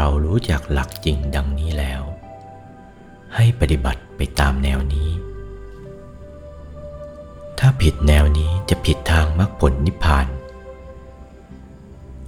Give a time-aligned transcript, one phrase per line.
[0.00, 2.02] เรารู้จักหลักจริงดังนี้แล้ว
[3.34, 5.08] ให้ปฏิบัติไปตามแนวนี้
[7.58, 10.26] ถ้าผิดแนวนี้จะผิดทางมรรคผลนิพพาน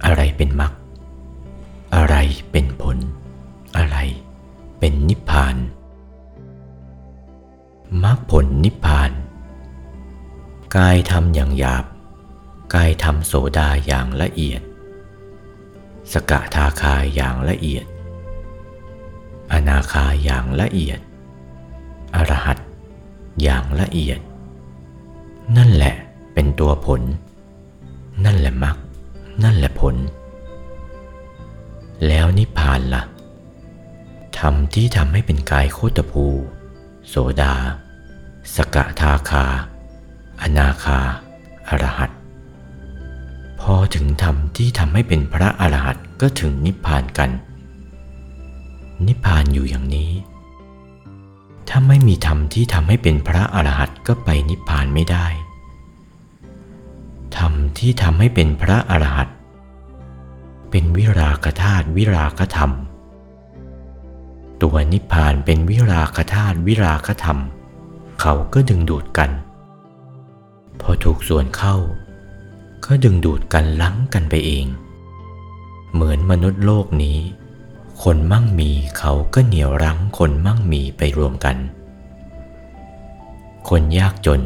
[0.05, 0.73] อะไรเป็นมรรค
[1.95, 2.15] อะไร
[2.51, 2.97] เป็นผล
[3.77, 3.97] อะไร
[4.79, 5.55] เป็นนิพพาน
[8.03, 9.11] มรรคผลนิพพาน
[10.75, 11.85] กายทำอย่างหยาบ
[12.75, 14.61] กายทำโสดาอย่างละเอียด
[16.13, 17.85] สกทาคายอย่างละเอียด
[19.51, 20.99] อนาคาอย่างละเอียด
[22.15, 22.57] อรหัต
[23.41, 24.19] อย่างละเอียด
[25.57, 25.95] นั่นแหละ
[26.33, 27.01] เป็นตัวผล
[28.25, 28.77] นั่นแหละมรรค
[29.43, 29.95] นั่นแหละผล
[32.07, 33.03] แล้วนิพพานละ่ะ
[34.37, 36.25] ธรรมที่ทำให้เป็นกายโคตภู
[37.07, 37.53] โสดา
[38.55, 39.45] สกทาคา
[40.41, 40.99] อนาคา
[41.69, 42.11] อรหัต
[43.61, 47.29] พอถึงธรรมที่ทำให้เป็นพระอรหัตก็ถึงนิพพานกัน
[49.07, 50.11] นิพพานอยู่อย่างนี้
[51.69, 55.25] ถ้าไม่มีธรรมที่ทำให้เป็นพระอรหัตก็ไปนิพพานไม่ได้
[57.37, 59.29] ธรรมที่ทำให้เป็นพระอรหัต
[60.69, 62.71] เป็นวิรากธาตุวิรากธรรม
[64.61, 67.39] ตัวนิพพานเป็นวิรากธาตุวิรากธรรม
[68.21, 69.29] เขาก็ดึงดูดกัน
[70.81, 71.75] พอถูกส่วนเข้า
[72.85, 74.65] ก็ดึงดูดกันลังกันไปเอง
[75.93, 77.17] เหมือนมนุษย์โลกนี้
[78.03, 81.57] คนมั่งมีเขาก็เหนี่ยวรั้งคนมั่งมีไปรวมกัน
[83.69, 84.41] คนยากจน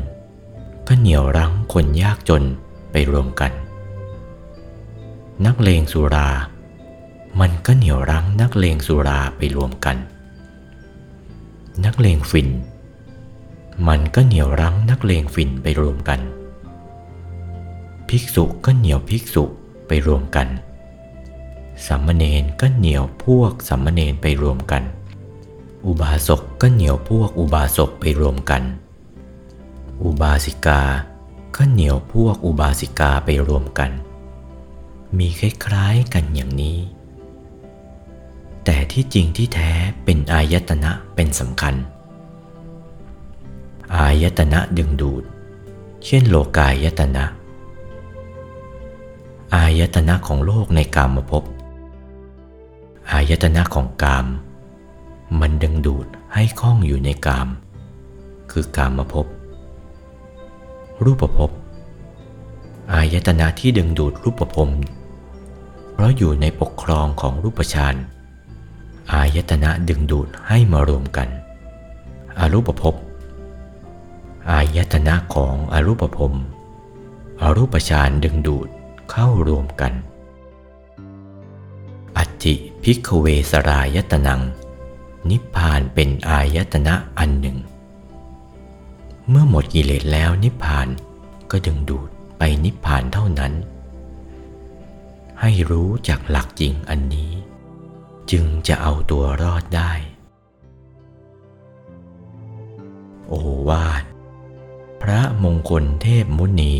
[0.88, 2.44] ก็เหนี่ยวรั้งคนยากจน
[2.92, 3.52] ไปรวมกัน
[5.46, 6.30] นักเลงสุรา
[7.40, 9.98] มันก็เหนี่ยวรั้งนักเลงสุราไปรวมกัน
[11.86, 12.50] นักเลงฝิ่น
[13.88, 16.20] มันก็เหนี่ยวรั้งนักเลงฝิ่นไปรวมกัน
[18.10, 19.44] ภิกษุก็เหนียวภิกษุ
[19.88, 20.48] ไปรวมกัน
[21.88, 24.84] สัมมเนนก็เหนียวพวกสัมมเนนไปรวมกัน
[25.86, 28.64] อุบาสกก็เหนียวพวกอุบาสกไปรวมกัน
[30.04, 30.82] อุบาสิกา
[31.56, 33.92] ก็เหนียวพวกอุบาสิกาไปรวมกัน
[35.18, 36.78] มีคล้ายๆกันอย่างนี้
[38.66, 39.72] แต่ที่จริงที่แท้
[40.04, 41.76] เป็นอายตนะเป็นสำคัญ
[43.96, 45.24] อายตนะดึงดูด
[46.06, 47.26] เช่นโลกายตนะ
[49.56, 51.44] อายตนะของโลกในกามภพ
[53.12, 54.28] อายตนะของกาม
[55.40, 57.48] มันดึงดูดให้คล้องอยู่ในกาม
[58.52, 59.28] คือกามภพ
[61.04, 61.52] รูปภพ
[62.94, 64.70] อายตนะที่ดึงดูดรูปภพ
[65.92, 67.96] เพราะอยู่ในปกครองของรูปฌาน
[69.14, 71.30] อายตนะดึงดูดให้มารวมกัน
[72.40, 72.96] อรูปภพ
[74.52, 76.34] อายตนะของอรูปภพ
[77.42, 78.70] อรูปฌานดึงดูด
[79.12, 79.94] เข้ารวมกัน
[82.18, 84.42] อัจจิพิกเวสรายตนัง
[85.30, 87.58] นิพพานเป็นอายตนะอันหนึ่ง
[89.30, 90.88] เมื่อหมดกิเลสแล้วนิพพาน
[91.52, 93.54] ก็ดึงดูดไปนิพพานเท่านั้น
[95.42, 97.32] ให้รู้จากหลักจริงอันนี้
[98.32, 99.92] จึงจะเอาตัวรอดได้
[103.28, 103.34] โอ
[103.70, 104.04] วาท
[105.02, 106.76] พระมงคลเทพมุนี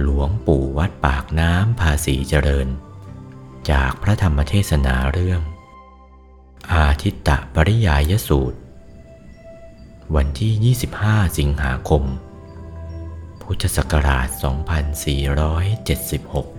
[0.00, 2.68] หลวงปู่วัดปากน้ำภาษีเจริญ
[3.70, 5.40] จากพระธรรมเทศนาเรื่อง
[6.74, 8.58] อาทิตตปริยายสูตร
[10.14, 12.04] วันที่ 25 สิงหาคม
[13.42, 14.28] พุทธศักราช
[16.42, 16.51] 2476